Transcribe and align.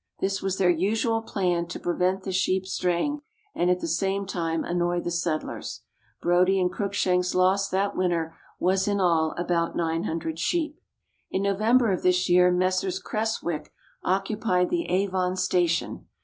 This 0.19 0.41
was 0.41 0.57
their 0.57 0.67
usual 0.71 1.21
plan 1.21 1.67
to 1.67 1.79
prevent 1.79 2.23
the 2.23 2.31
sheep 2.31 2.65
straying, 2.65 3.21
and 3.53 3.69
at 3.69 3.81
the 3.81 3.87
same 3.87 4.25
time 4.25 4.63
annoy 4.63 4.99
the 4.99 5.11
settlers. 5.11 5.81
Brodie 6.23 6.59
and 6.59 6.73
Cruikshank's 6.73 7.35
loss 7.35 7.69
that 7.69 7.95
winter 7.95 8.35
was 8.59 8.87
in 8.87 8.99
all 8.99 9.35
about 9.37 9.75
900 9.75 10.39
sheep. 10.39 10.79
In 11.29 11.43
November 11.43 11.91
of 11.91 12.01
this 12.01 12.27
year 12.29 12.51
Messrs. 12.51 12.97
Creswick 12.97 13.71
occupied 14.03 14.71
the 14.71 14.89
Avon 14.89 15.35
Station. 15.35 16.07